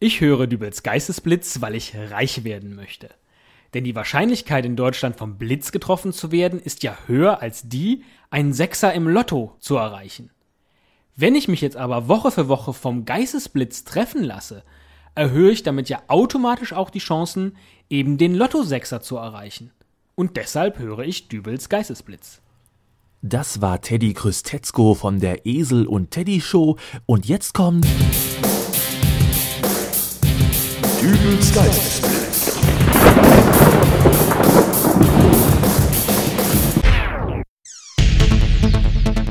Ich 0.00 0.20
höre 0.20 0.46
Dübels 0.46 0.84
Geistesblitz, 0.84 1.60
weil 1.60 1.74
ich 1.74 1.96
reich 1.96 2.44
werden 2.44 2.76
möchte. 2.76 3.10
Denn 3.74 3.82
die 3.82 3.96
Wahrscheinlichkeit 3.96 4.64
in 4.64 4.76
Deutschland 4.76 5.16
vom 5.16 5.38
Blitz 5.38 5.72
getroffen 5.72 6.12
zu 6.12 6.30
werden, 6.30 6.60
ist 6.60 6.84
ja 6.84 6.96
höher 7.06 7.42
als 7.42 7.68
die, 7.68 8.04
einen 8.30 8.52
Sechser 8.52 8.94
im 8.94 9.08
Lotto 9.08 9.56
zu 9.58 9.76
erreichen. 9.76 10.30
Wenn 11.16 11.34
ich 11.34 11.48
mich 11.48 11.60
jetzt 11.60 11.76
aber 11.76 12.06
Woche 12.06 12.30
für 12.30 12.46
Woche 12.46 12.74
vom 12.74 13.06
Geistesblitz 13.06 13.82
treffen 13.82 14.22
lasse, 14.22 14.62
erhöhe 15.16 15.50
ich 15.50 15.64
damit 15.64 15.88
ja 15.88 16.00
automatisch 16.06 16.72
auch 16.72 16.90
die 16.90 17.00
Chancen, 17.00 17.56
eben 17.90 18.18
den 18.18 18.36
Lotto-Sechser 18.36 19.00
zu 19.00 19.16
erreichen. 19.16 19.72
Und 20.14 20.36
deshalb 20.36 20.78
höre 20.78 21.00
ich 21.00 21.26
Dübels 21.26 21.68
Geistesblitz. 21.68 22.40
Das 23.20 23.60
war 23.60 23.80
Teddy 23.80 24.14
Krüstetzko 24.14 24.94
von 24.94 25.18
der 25.18 25.44
Esel 25.44 25.88
und 25.88 26.12
Teddy 26.12 26.40
Show 26.40 26.76
und 27.04 27.26
jetzt 27.26 27.52
kommt 27.52 27.84
Dübels 31.08 31.54
Geistesblitz. 31.54 32.58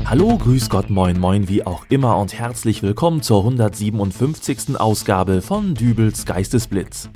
Hallo, 0.04 0.38
grüß 0.38 0.70
Gott, 0.70 0.90
moin, 0.90 1.20
moin, 1.20 1.48
wie 1.48 1.64
auch 1.64 1.86
immer 1.88 2.18
und 2.18 2.34
herzlich 2.34 2.82
willkommen 2.82 3.22
zur 3.22 3.44
157. 3.44 4.76
Ausgabe 4.80 5.40
von 5.40 5.76
Dübels 5.76 6.26
Geistesblitz. 6.26 7.10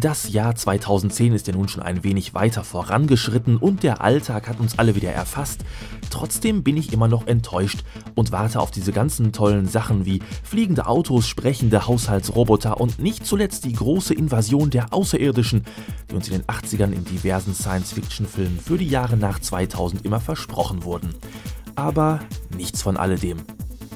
Das 0.00 0.32
Jahr 0.32 0.54
2010 0.54 1.34
ist 1.34 1.46
ja 1.46 1.52
nun 1.54 1.68
schon 1.68 1.82
ein 1.82 2.02
wenig 2.02 2.32
weiter 2.32 2.64
vorangeschritten 2.64 3.58
und 3.58 3.82
der 3.82 4.00
Alltag 4.00 4.48
hat 4.48 4.58
uns 4.58 4.78
alle 4.78 4.94
wieder 4.94 5.12
erfasst. 5.12 5.64
Trotzdem 6.08 6.62
bin 6.62 6.78
ich 6.78 6.94
immer 6.94 7.08
noch 7.08 7.26
enttäuscht 7.26 7.84
und 8.14 8.32
warte 8.32 8.60
auf 8.60 8.70
diese 8.70 8.92
ganzen 8.92 9.32
tollen 9.32 9.68
Sachen 9.68 10.06
wie 10.06 10.20
fliegende 10.42 10.86
Autos, 10.86 11.28
sprechende 11.28 11.86
Haushaltsroboter 11.86 12.80
und 12.80 13.00
nicht 13.00 13.26
zuletzt 13.26 13.66
die 13.66 13.74
große 13.74 14.14
Invasion 14.14 14.70
der 14.70 14.94
Außerirdischen, 14.94 15.64
die 16.10 16.14
uns 16.14 16.28
in 16.28 16.38
den 16.38 16.46
80ern 16.46 16.92
in 16.92 17.04
diversen 17.04 17.54
Science-Fiction-Filmen 17.54 18.60
für 18.60 18.78
die 18.78 18.88
Jahre 18.88 19.18
nach 19.18 19.40
2000 19.40 20.06
immer 20.06 20.20
versprochen 20.20 20.84
wurden. 20.84 21.10
Aber 21.74 22.20
nichts 22.56 22.82
von 22.82 22.96
alledem. 22.96 23.38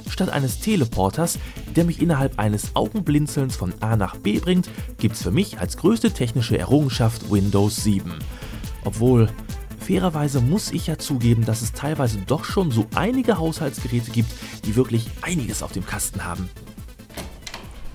Statt 0.09 0.31
eines 0.31 0.61
Teleporters, 0.61 1.39
der 1.75 1.85
mich 1.85 2.01
innerhalb 2.01 2.39
eines 2.39 2.75
Augenblinzelns 2.75 3.57
von 3.57 3.75
A 3.81 3.97
nach 3.97 4.17
B 4.17 4.39
bringt, 4.39 4.71
gibt's 4.99 5.23
für 5.23 5.31
mich 5.31 5.59
als 5.59 5.77
größte 5.77 6.11
technische 6.13 6.57
Errungenschaft 6.59 7.31
Windows 7.31 7.83
7. 7.85 8.15
Obwohl, 8.85 9.29
fairerweise 9.81 10.41
muss 10.41 10.71
ich 10.71 10.87
ja 10.87 10.97
zugeben, 10.99 11.45
dass 11.45 11.61
es 11.63 11.73
teilweise 11.73 12.19
doch 12.27 12.45
schon 12.45 12.71
so 12.71 12.87
einige 12.95 13.39
Haushaltsgeräte 13.39 14.11
gibt, 14.11 14.31
die 14.65 14.77
wirklich 14.77 15.09
einiges 15.23 15.63
auf 15.63 15.73
dem 15.73 15.85
Kasten 15.85 16.25
haben. 16.25 16.49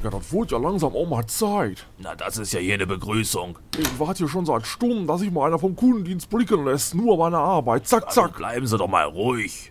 Ja, 0.03 0.09
das 0.09 0.31
wurde 0.31 0.55
ja 0.55 0.61
langsam 0.61 0.95
auch 0.95 1.07
mal 1.07 1.27
Zeit. 1.27 1.85
Na, 1.99 2.15
das 2.15 2.37
ist 2.39 2.53
ja 2.53 2.59
hier 2.59 2.73
eine 2.73 2.87
Begrüßung. 2.87 3.59
Ich 3.77 3.99
warte 3.99 4.19
hier 4.19 4.27
schon 4.27 4.47
seit 4.47 4.65
Stunden, 4.65 5.05
dass 5.05 5.19
sich 5.21 5.29
mal 5.31 5.45
einer 5.45 5.59
vom 5.59 5.75
Kundendienst 5.75 6.27
blicken 6.27 6.65
lässt. 6.65 6.95
Nur 6.95 7.17
meine 7.17 7.37
Arbeit. 7.37 7.87
Zack, 7.87 8.07
Also 8.07 8.21
zack. 8.23 8.37
bleiben 8.37 8.65
Sie 8.65 8.77
doch 8.79 8.87
mal 8.87 9.05
ruhig. 9.05 9.70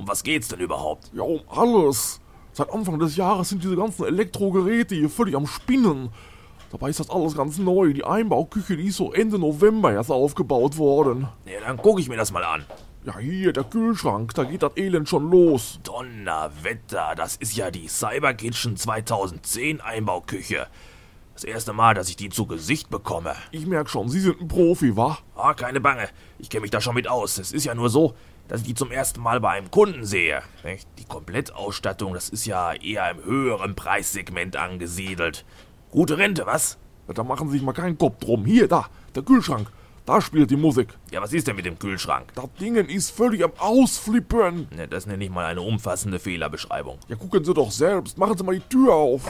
Um 0.00 0.08
was 0.08 0.22
geht's 0.22 0.48
denn 0.48 0.60
überhaupt? 0.60 1.10
Ja, 1.12 1.24
um 1.24 1.42
alles. 1.46 2.22
Seit 2.54 2.72
Anfang 2.72 2.98
des 2.98 3.16
Jahres 3.16 3.50
sind 3.50 3.62
diese 3.62 3.76
ganzen 3.76 4.06
Elektrogeräte 4.06 4.94
hier 4.94 5.10
völlig 5.10 5.36
am 5.36 5.46
Spinnen. 5.46 6.08
Dabei 6.72 6.88
ist 6.88 7.00
das 7.00 7.10
alles 7.10 7.36
ganz 7.36 7.58
neu. 7.58 7.92
Die 7.92 8.02
Einbauküche, 8.02 8.78
die 8.78 8.86
ist 8.86 8.96
so 8.96 9.12
Ende 9.12 9.38
November 9.38 9.92
erst 9.92 10.10
aufgebaut 10.10 10.78
worden. 10.78 11.28
Ja, 11.44 11.60
dann 11.66 11.76
gucke 11.76 12.00
ich 12.00 12.08
mir 12.08 12.16
das 12.16 12.32
mal 12.32 12.44
an. 12.44 12.64
Ja, 13.04 13.18
hier, 13.18 13.52
der 13.52 13.64
Kühlschrank, 13.64 14.32
da 14.32 14.44
geht 14.44 14.62
das 14.62 14.74
Elend 14.78 15.06
schon 15.06 15.30
los. 15.30 15.80
Donnerwetter, 15.82 17.12
das 17.14 17.36
ist 17.36 17.54
ja 17.54 17.70
die 17.70 17.86
Cyber 17.86 18.32
Kitchen 18.32 18.78
2010 18.78 19.82
Einbauküche. 19.82 20.66
Das 21.40 21.48
erste 21.48 21.72
Mal, 21.72 21.94
dass 21.94 22.10
ich 22.10 22.16
die 22.16 22.28
zu 22.28 22.44
Gesicht 22.44 22.90
bekomme. 22.90 23.34
Ich 23.50 23.64
merk 23.64 23.88
schon, 23.88 24.10
Sie 24.10 24.20
sind 24.20 24.42
ein 24.42 24.48
Profi, 24.48 24.94
wa? 24.94 25.16
Ah, 25.34 25.54
keine 25.54 25.80
Bange. 25.80 26.10
Ich 26.38 26.50
kenne 26.50 26.60
mich 26.60 26.70
da 26.70 26.82
schon 26.82 26.94
mit 26.94 27.08
aus. 27.08 27.38
Es 27.38 27.52
ist 27.52 27.64
ja 27.64 27.74
nur 27.74 27.88
so, 27.88 28.14
dass 28.46 28.60
ich 28.60 28.66
die 28.66 28.74
zum 28.74 28.90
ersten 28.90 29.22
Mal 29.22 29.40
bei 29.40 29.52
einem 29.52 29.70
Kunden 29.70 30.04
sehe. 30.04 30.42
Die 30.98 31.04
Komplettausstattung, 31.06 32.12
das 32.12 32.28
ist 32.28 32.44
ja 32.44 32.74
eher 32.74 33.10
im 33.10 33.24
höheren 33.24 33.74
Preissegment 33.74 34.56
angesiedelt. 34.56 35.46
Gute 35.90 36.18
Rente, 36.18 36.44
was? 36.44 36.76
Ja, 37.08 37.14
da 37.14 37.24
machen 37.24 37.48
Sie 37.48 37.54
sich 37.54 37.62
mal 37.62 37.72
keinen 37.72 37.96
Kopf 37.96 38.18
drum. 38.18 38.44
Hier, 38.44 38.68
da, 38.68 38.90
der 39.14 39.22
Kühlschrank. 39.22 39.72
Da 40.04 40.20
spielt 40.20 40.50
die 40.50 40.56
Musik. 40.56 40.88
Ja, 41.10 41.22
was 41.22 41.32
ist 41.32 41.46
denn 41.46 41.56
mit 41.56 41.64
dem 41.64 41.78
Kühlschrank? 41.78 42.34
Das 42.34 42.52
Ding 42.60 42.74
ist 42.74 43.12
völlig 43.12 43.42
am 43.42 43.52
Ausflippen. 43.56 44.68
Ne, 44.76 44.88
das 44.88 45.06
nenne 45.06 45.24
ich 45.24 45.30
mal 45.30 45.46
eine 45.46 45.62
umfassende 45.62 46.18
Fehlerbeschreibung. 46.18 46.98
Ja, 47.08 47.16
gucken 47.16 47.44
Sie 47.44 47.54
doch 47.54 47.70
selbst. 47.70 48.18
Machen 48.18 48.36
Sie 48.36 48.44
mal 48.44 48.56
die 48.56 48.68
Tür 48.68 48.92
auf. 48.92 49.22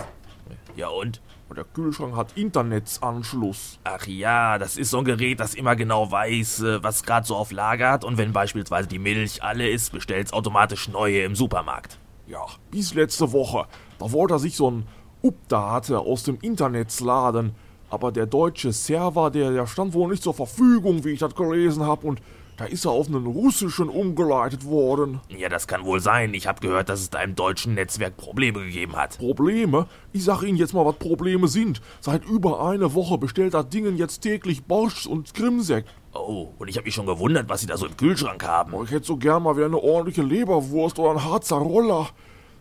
Ja 0.77 0.89
und? 0.89 1.21
Und 1.49 1.57
der 1.57 1.65
Kühlschrank 1.65 2.15
hat 2.15 2.37
Internetzanschluss. 2.37 3.81
Ach 3.83 4.07
ja, 4.07 4.59
das 4.59 4.77
ist 4.77 4.91
so 4.91 4.99
ein 4.99 5.05
Gerät, 5.05 5.41
das 5.41 5.55
immer 5.55 5.75
genau 5.75 6.11
weiß, 6.11 6.63
äh, 6.63 6.83
was 6.83 7.03
gerade 7.03 7.27
so 7.27 7.35
auf 7.35 7.51
Lager 7.51 7.91
hat 7.91 8.05
und 8.05 8.19
wenn 8.19 8.33
beispielsweise 8.33 8.89
die 8.89 9.01
Milch 9.01 9.43
alle 9.43 9.69
ist, 9.69 9.91
bestellt's 9.93 10.33
automatisch 10.33 10.89
neue 10.89 11.23
im 11.23 11.35
Supermarkt. 11.35 11.99
Ja, 12.27 12.47
bis 12.71 12.95
letzte 12.95 13.33
Woche. 13.33 13.67
Da 13.99 14.13
wollte 14.13 14.35
er 14.35 14.39
sich 14.39 14.55
so 14.55 14.71
ein 14.71 14.87
Update 15.25 15.91
aus 15.91 16.23
dem 16.23 16.39
Internet 16.41 16.99
laden. 17.01 17.55
Aber 17.91 18.13
der 18.13 18.27
deutsche 18.27 18.73
Server, 18.73 19.31
der, 19.31 19.51
der 19.51 19.67
stand 19.67 19.95
wohl 19.95 20.11
nicht 20.11 20.23
zur 20.23 20.35
Verfügung, 20.35 21.05
wie 21.05 21.11
ich 21.11 21.19
das 21.19 21.35
gelesen 21.35 21.85
habe. 21.85 22.07
Und 22.07 22.23
da 22.61 22.67
ist 22.67 22.85
er 22.85 22.91
auf 22.91 23.07
einen 23.07 23.25
russischen 23.25 23.89
umgeleitet 23.89 24.67
worden. 24.67 25.21
Ja, 25.31 25.49
das 25.49 25.67
kann 25.67 25.87
wohl 25.87 25.99
sein. 25.99 26.35
Ich 26.35 26.47
habe 26.47 26.61
gehört, 26.61 26.91
dass 26.91 27.01
es 27.01 27.09
da 27.09 27.23
im 27.23 27.35
deutschen 27.35 27.73
Netzwerk 27.73 28.19
Probleme 28.19 28.63
gegeben 28.63 28.97
hat. 28.97 29.17
Probleme? 29.17 29.87
Ich 30.13 30.25
sag 30.25 30.43
Ihnen 30.43 30.59
jetzt 30.59 30.75
mal, 30.75 30.85
was 30.85 30.97
Probleme 30.97 31.49
sind. 31.49 31.81
Seit 32.01 32.23
über 32.27 32.63
einer 32.69 32.93
Woche 32.93 33.17
bestellt 33.17 33.55
das 33.55 33.71
Ding 33.71 33.97
jetzt 33.97 34.21
täglich 34.21 34.65
Bosch 34.65 35.07
und 35.07 35.33
Krimsek. 35.33 35.87
Oh, 36.13 36.53
und 36.59 36.69
ich 36.69 36.77
habe 36.77 36.85
mich 36.85 36.95
schon 36.95 37.07
gewundert, 37.07 37.49
was 37.49 37.63
sie 37.63 37.67
da 37.67 37.79
so 37.79 37.87
im 37.87 37.97
Kühlschrank 37.97 38.47
haben. 38.47 38.75
Oh, 38.75 38.85
ich 38.85 38.91
hätte 38.91 39.07
so 39.07 39.17
gern 39.17 39.43
mal 39.43 39.57
wieder 39.57 39.65
eine 39.65 39.83
ordentliche 39.83 40.23
Leberwurst 40.23 40.99
oder 40.99 41.13
ein 41.13 41.25
Harzer 41.25 41.57
Roller. 41.57 42.11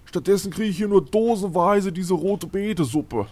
Stattdessen 0.05 0.49
kriege 0.49 0.69
ich 0.69 0.77
hier 0.77 0.87
nur 0.87 1.03
dosenweise 1.03 1.91
diese 1.91 2.13
rote 2.13 2.47
Betesuppe. 2.47 3.25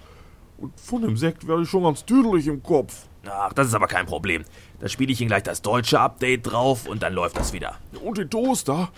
Und 0.57 0.77
von 0.77 1.01
dem 1.01 1.15
Sekt 1.15 1.47
werde 1.47 1.63
ich 1.63 1.69
schon 1.69 1.83
ganz 1.83 2.03
tüdelig 2.03 2.45
im 2.47 2.61
Kopf. 2.61 3.05
Ach, 3.29 3.53
das 3.53 3.67
ist 3.67 3.73
aber 3.73 3.87
kein 3.87 4.05
Problem. 4.05 4.43
Da 4.79 4.87
spiele 4.87 5.11
ich 5.11 5.19
Ihnen 5.21 5.29
gleich 5.29 5.43
das 5.43 5.61
deutsche 5.61 5.99
Update 5.99 6.51
drauf 6.51 6.87
und 6.87 7.03
dann 7.03 7.13
läuft 7.13 7.37
das 7.37 7.53
wieder. 7.53 7.75
Und 8.03 8.17
den 8.17 8.29
Toaster? 8.29 8.89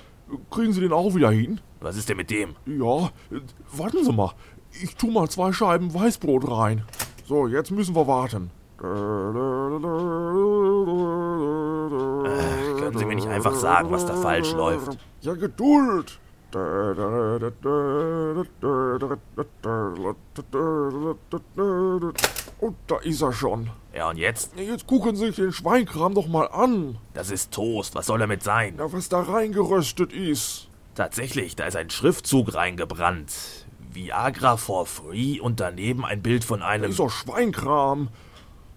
Kriegen 0.51 0.73
Sie 0.73 0.81
den 0.81 0.93
auch 0.93 1.15
wieder 1.15 1.31
hin? 1.31 1.59
Was 1.79 1.95
ist 1.95 2.09
denn 2.09 2.17
mit 2.17 2.29
dem? 2.29 2.55
Ja, 2.65 3.09
warten 3.71 4.03
Sie 4.03 4.11
mal. 4.11 4.33
Ich 4.83 4.95
tu 4.95 5.09
mal 5.09 5.27
zwei 5.29 5.51
Scheiben 5.51 5.91
Weißbrot 5.93 6.49
rein. 6.49 6.83
So, 7.25 7.47
jetzt 7.47 7.71
müssen 7.71 7.95
wir 7.95 8.05
warten. 8.05 8.51
Können 12.79 12.97
Sie 12.97 13.05
mir 13.05 13.15
nicht 13.15 13.27
einfach 13.27 13.55
sagen, 13.55 13.91
was 13.91 14.05
da 14.05 14.15
falsch 14.15 14.51
läuft? 14.53 14.97
Ja, 15.21 15.33
Geduld. 15.33 16.19
Und 22.59 22.75
da 22.87 22.97
ist 22.97 23.21
er 23.21 23.31
schon. 23.31 23.69
Ja, 23.93 24.09
und 24.09 24.17
jetzt? 24.17 24.51
Jetzt 24.57 24.85
gucken 24.85 25.15
Sie 25.15 25.27
sich 25.27 25.35
den 25.37 25.53
Schweinkram 25.53 26.13
doch 26.13 26.27
mal 26.27 26.45
an. 26.45 26.97
Das 27.13 27.31
ist 27.31 27.51
Toast. 27.51 27.95
Was 27.95 28.07
soll 28.07 28.19
damit 28.19 28.43
sein? 28.43 28.75
Ja, 28.77 28.91
was 28.91 29.09
da 29.09 29.21
reingeröstet 29.21 30.13
ist. 30.13 30.67
Tatsächlich, 30.95 31.55
da 31.55 31.65
ist 31.65 31.77
ein 31.77 31.89
Schriftzug 31.89 32.53
reingebrannt. 32.53 33.31
Viagra 33.93 34.57
for 34.57 34.85
free 34.85 35.39
und 35.39 35.59
daneben 35.59 36.05
ein 36.05 36.21
Bild 36.21 36.43
von 36.43 36.61
einem. 36.61 36.95
doch 36.95 37.09
Schweinkram. 37.09 38.09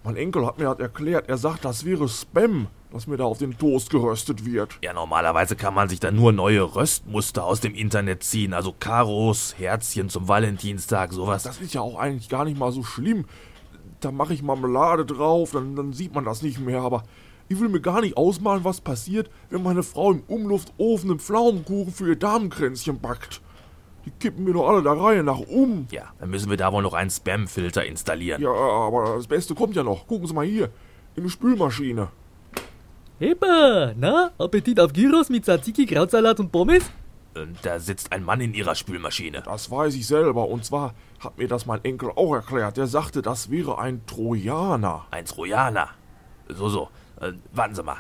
Mein 0.05 0.17
Enkel 0.17 0.47
hat 0.47 0.59
mir 0.59 0.65
das 0.65 0.79
erklärt. 0.79 1.29
Er 1.29 1.37
sagt, 1.37 1.65
das 1.65 1.85
wäre 1.85 2.09
Spam, 2.09 2.69
dass 2.93 3.07
mir 3.07 3.17
da 3.17 3.25
auf 3.25 3.39
den 3.39 3.57
Toast 3.57 3.91
geröstet 3.91 4.45
wird. 4.45 4.79
Ja, 4.83 4.93
normalerweise 4.93 5.55
kann 5.55 5.75
man 5.75 5.89
sich 5.89 6.01
da 6.01 6.11
nur 6.11 6.33
neue 6.33 6.63
Röstmuster 6.75 7.45
aus 7.45 7.61
dem 7.61 7.75
Internet 7.75 8.23
ziehen. 8.23 8.55
Also 8.55 8.75
Karos, 8.79 9.55
Herzchen 9.59 10.09
zum 10.09 10.27
Valentinstag, 10.27 11.13
sowas. 11.13 11.43
Das 11.43 11.61
ist 11.61 11.75
ja 11.75 11.83
auch 11.83 11.97
eigentlich 11.97 12.29
gar 12.29 12.45
nicht 12.45 12.59
mal 12.59 12.73
so 12.73 12.83
schlimm. 12.83 13.27
Da 14.01 14.11
mache 14.11 14.35
ich 14.35 14.43
Marmelade 14.43 15.05
drauf, 15.05 15.53
dann, 15.53 15.77
dann 15.77 15.93
sieht 15.93 16.15
man 16.15 16.25
das 16.25 16.43
nicht 16.43 16.59
mehr. 16.61 16.81
Aber 16.81 17.05
ich 17.49 17.61
will 17.61 17.69
mir 17.69 17.81
gar 17.81 18.01
nicht 18.01 18.17
ausmalen, 18.17 18.65
was 18.65 18.81
passiert, 18.81 19.31
wenn 19.51 19.63
meine 19.63 19.83
Frau 19.83 20.13
im 20.13 20.23
Umluftofen 20.27 21.11
einen 21.11 21.21
Pflaumenkuchen 21.21 21.93
für 21.93 22.09
ihr 22.09 22.17
Damenkränzchen 22.17 23.01
backt. 23.01 23.41
Die 24.05 24.11
kippen 24.11 24.45
mir 24.45 24.55
doch 24.55 24.69
alle 24.69 24.83
der 24.83 24.93
Reihe 24.93 25.23
nach 25.23 25.39
um. 25.39 25.87
Ja, 25.93 26.13
dann 26.19 26.31
müssen 26.31 26.51
wir 26.51 26.57
da 26.57 26.73
wohl 26.73 26.83
noch 26.83 26.95
einen 26.95 27.11
Spam-Filter 27.11 27.85
installieren. 27.85 28.43
Ja, 28.43 28.51
aber 28.51 29.15
das 29.17 29.29
Beste 29.29 29.55
kommt 29.55 29.77
ja 29.77 29.85
noch. 29.85 30.07
Gucken 30.07 30.27
Sie 30.27 30.35
mal 30.35 30.47
hier. 30.47 30.71
In 31.15 31.25
die 31.25 31.31
Spülmaschine. 31.31 32.09
Hepa, 33.19 33.93
na, 33.97 34.33
Appetit 34.39 34.81
auf 34.81 34.93
Gyros 34.93 35.29
mit 35.29 35.45
Tzatziki, 35.45 35.87
Krautsalat 35.87 36.41
und 36.41 36.51
Pommes? 36.51 36.91
Und 37.35 37.57
da 37.63 37.81
sitzt 37.81 38.13
ein 38.13 38.25
Mann 38.25 38.41
in 38.41 38.53
ihrer 38.53 38.75
Spülmaschine. 38.75 39.43
Das 39.43 39.71
weiß 39.71 39.95
ich 39.95 40.07
selber. 40.07 40.49
Und 40.49 40.65
zwar 40.65 40.95
hat 41.21 41.39
mir 41.39 41.49
das 41.49 41.65
mein 41.67 41.83
Enkel 41.85 42.11
auch 42.15 42.35
erklärt. 42.35 42.77
Der 42.77 42.87
sagte, 42.87 43.23
das 43.23 43.51
wäre 43.51 43.79
ein 43.79 44.05
Trojaner. 44.07 45.07
Ein 45.11 45.25
Trojaner. 45.25 45.89
So, 46.49 46.69
so. 46.69 46.89
Äh, 47.21 47.33
warten 47.53 47.75
Sie 47.75 47.83
mal. 47.83 47.97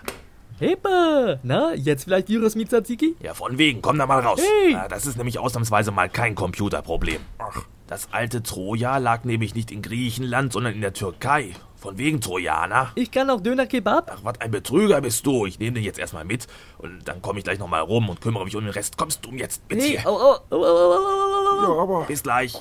Hepa, 0.58 1.38
na, 1.42 1.74
jetzt 1.74 2.04
vielleicht 2.04 2.26
Gyros 2.28 2.54
mit 2.54 2.68
Tzatziki? 2.68 3.16
Ja, 3.20 3.34
von 3.34 3.58
wegen. 3.58 3.82
Komm 3.82 3.98
da 3.98 4.06
mal 4.06 4.20
raus. 4.20 4.40
Hey! 4.40 4.74
Ah, 4.76 4.86
das 4.86 5.06
ist 5.06 5.16
nämlich 5.16 5.38
ausnahmsweise 5.38 5.90
mal 5.90 6.08
kein 6.08 6.34
Computerproblem. 6.34 7.20
Ach, 7.38 7.62
Das 7.88 8.08
alte 8.12 8.42
Troja 8.42 8.98
lag 8.98 9.24
nämlich 9.24 9.54
nicht 9.54 9.70
in 9.72 9.82
Griechenland, 9.82 10.52
sondern 10.52 10.74
in 10.74 10.80
der 10.82 10.92
Türkei. 10.92 11.52
Von 11.82 11.98
wegen 11.98 12.20
Trojaner. 12.20 12.92
Ich 12.94 13.10
kann 13.10 13.28
auch 13.28 13.40
Döner 13.40 13.66
Kebab. 13.66 14.08
Ach, 14.14 14.20
was 14.22 14.40
ein 14.40 14.52
Betrüger 14.52 15.00
bist 15.00 15.26
du. 15.26 15.46
Ich 15.46 15.58
nehme 15.58 15.72
den 15.74 15.82
jetzt 15.82 15.98
erstmal 15.98 16.24
mit 16.24 16.46
und 16.78 17.00
dann 17.08 17.20
komme 17.20 17.40
ich 17.40 17.44
gleich 17.44 17.58
nochmal 17.58 17.80
rum 17.80 18.08
und 18.08 18.20
kümmere 18.20 18.44
mich 18.44 18.54
um 18.54 18.62
den 18.62 18.70
Rest. 18.72 18.96
Kommst 18.96 19.24
du 19.26 19.32
jetzt 19.32 19.62
mit 19.68 19.80
Hey, 19.80 19.88
hier? 19.98 20.06
au, 20.06 20.16
au, 20.16 20.36
au, 20.50 20.56
au, 20.56 20.62
au. 20.62 21.62
Ja, 21.76 21.82
aber 21.82 22.04
Bis 22.04 22.22
gleich. 22.22 22.54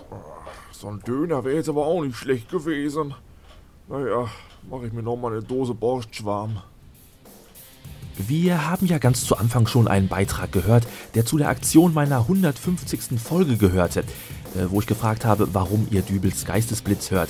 so 0.71 0.87
ein 0.87 0.99
Döner 1.01 1.43
wäre 1.45 1.55
jetzt 1.55 1.69
aber 1.69 1.85
auch 1.85 2.01
nicht 2.01 2.17
schlecht 2.17 2.49
gewesen. 2.49 3.13
Naja, 3.87 4.27
mache 4.67 4.87
ich 4.87 4.93
mir 4.93 5.03
noch 5.03 5.17
mal 5.17 5.31
eine 5.33 5.43
Dose 5.43 5.75
Borstschwarm. 5.75 6.59
Wir 8.17 8.67
haben 8.69 8.87
ja 8.87 8.97
ganz 8.97 9.25
zu 9.25 9.37
Anfang 9.37 9.67
schon 9.67 9.87
einen 9.87 10.07
Beitrag 10.07 10.51
gehört, 10.51 10.87
der 11.13 11.25
zu 11.27 11.37
der 11.37 11.49
Aktion 11.49 11.93
meiner 11.93 12.17
150. 12.21 13.19
Folge 13.21 13.57
gehörte, 13.57 13.99
äh, 14.55 14.65
wo 14.69 14.79
ich 14.79 14.87
gefragt 14.87 15.25
habe, 15.25 15.53
warum 15.53 15.87
ihr 15.91 16.01
Dübels 16.01 16.45
Geistesblitz 16.45 17.11
hört. 17.11 17.29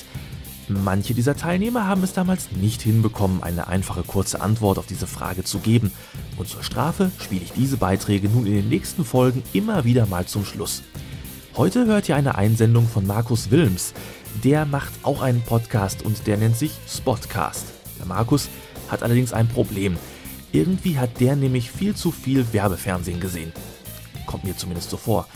Manche 0.71 1.13
dieser 1.13 1.35
Teilnehmer 1.35 1.87
haben 1.87 2.03
es 2.03 2.13
damals 2.13 2.51
nicht 2.51 2.81
hinbekommen, 2.81 3.43
eine 3.43 3.67
einfache 3.67 4.03
kurze 4.03 4.41
Antwort 4.41 4.79
auf 4.79 4.85
diese 4.85 5.07
Frage 5.07 5.43
zu 5.43 5.59
geben. 5.59 5.91
Und 6.37 6.47
zur 6.47 6.63
Strafe 6.63 7.11
spiele 7.19 7.43
ich 7.43 7.51
diese 7.51 7.77
Beiträge 7.77 8.29
nun 8.29 8.45
in 8.45 8.53
den 8.53 8.69
nächsten 8.69 9.03
Folgen 9.03 9.43
immer 9.53 9.83
wieder 9.83 10.05
mal 10.05 10.25
zum 10.25 10.45
Schluss. 10.45 10.83
Heute 11.57 11.85
hört 11.85 12.07
ihr 12.07 12.15
eine 12.15 12.35
Einsendung 12.35 12.87
von 12.87 13.05
Markus 13.05 13.51
Wilms. 13.51 13.93
Der 14.43 14.65
macht 14.65 14.93
auch 15.03 15.21
einen 15.21 15.41
Podcast 15.41 16.03
und 16.03 16.25
der 16.25 16.37
nennt 16.37 16.55
sich 16.55 16.71
Spotcast. 16.87 17.65
Der 17.99 18.05
Markus 18.05 18.47
hat 18.89 19.03
allerdings 19.03 19.33
ein 19.33 19.47
Problem. 19.47 19.97
Irgendwie 20.53 20.97
hat 20.97 21.19
der 21.19 21.35
nämlich 21.35 21.71
viel 21.71 21.95
zu 21.95 22.11
viel 22.11 22.45
Werbefernsehen 22.53 23.19
gesehen. 23.19 23.51
Kommt 24.25 24.43
mir 24.45 24.55
zumindest 24.55 24.89
so 24.89 24.97
vor. 24.97 25.27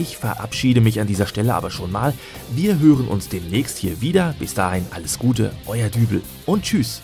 Ich 0.00 0.16
verabschiede 0.16 0.80
mich 0.80 0.98
an 0.98 1.06
dieser 1.06 1.26
Stelle 1.26 1.54
aber 1.54 1.70
schon 1.70 1.92
mal. 1.92 2.14
Wir 2.52 2.78
hören 2.78 3.06
uns 3.06 3.28
demnächst 3.28 3.76
hier 3.76 4.00
wieder. 4.00 4.34
Bis 4.38 4.54
dahin 4.54 4.86
alles 4.92 5.18
Gute, 5.18 5.54
euer 5.66 5.90
Dübel 5.90 6.22
und 6.46 6.62
tschüss. 6.64 7.02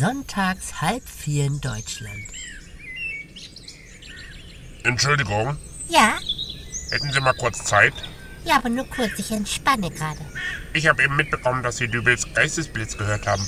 Sonntags 0.00 0.80
halb 0.80 1.08
vier 1.08 1.44
in 1.46 1.60
Deutschland. 1.60 2.24
Entschuldigung, 4.82 5.56
Ja, 5.88 6.18
hätten 6.90 7.12
Sie 7.12 7.20
mal 7.20 7.34
kurz 7.34 7.64
Zeit? 7.64 7.94
ja, 8.44 8.56
aber 8.56 8.68
nur 8.70 8.86
kurz, 8.88 9.12
ich 9.18 9.30
entspanne 9.30 9.90
gerade. 9.90 10.18
Ich 10.74 10.88
habe 10.88 11.02
eben 11.04 11.14
mitbekommen, 11.16 11.62
dass 11.62 11.76
Sie 11.76 11.86
Dübels 11.86 12.26
Geistesblitz 12.34 12.96
gehört 12.98 13.26
haben. 13.28 13.44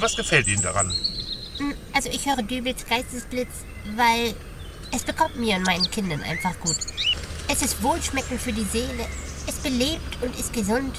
Was 0.00 0.16
gefällt 0.16 0.48
Ihnen 0.48 0.62
daran? 0.62 0.90
Hm, 1.58 1.74
Also 1.92 2.08
ich 2.08 2.26
höre 2.26 2.42
Dübels 2.42 2.84
Geistesblitz, 2.88 3.64
weil 3.96 4.34
es 4.92 5.04
bekommt 5.04 5.36
mir 5.36 5.56
und 5.56 5.64
meinen 5.64 5.90
Kindern 5.90 6.22
einfach 6.22 6.58
gut. 6.60 6.76
Es 7.48 7.62
ist 7.62 7.82
wohlschmeckend 7.82 8.40
für 8.40 8.52
die 8.52 8.64
Seele, 8.64 9.06
es 9.46 9.56
belebt 9.56 10.22
und 10.22 10.38
ist 10.38 10.52
gesund. 10.52 10.96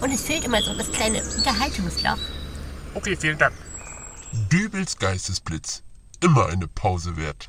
Und 0.00 0.12
es 0.12 0.22
fehlt 0.22 0.44
immer 0.44 0.62
so 0.62 0.74
das 0.74 0.90
kleine 0.90 1.22
Unterhaltungsloch. 1.22 2.18
Okay, 2.94 3.16
vielen 3.16 3.38
Dank. 3.38 3.54
Dübels 4.50 4.96
Geistesblitz. 4.98 5.82
Immer 6.22 6.46
eine 6.46 6.68
Pause 6.68 7.16
wert. 7.16 7.48